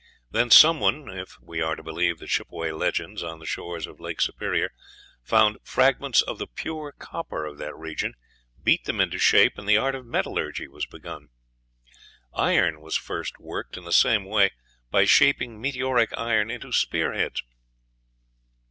[0.31, 3.99] Then some one (if we are to believe the Chippeway legends, on the shores of
[3.99, 4.71] Lake Superior)
[5.21, 8.15] found fragments of the pure copper of that region,
[8.63, 11.29] beat them into shape, and the art of metallurgy was begun;
[12.33, 14.49] iron was first worked in the same way
[14.89, 17.43] by shaping meteoric iron into spear heads.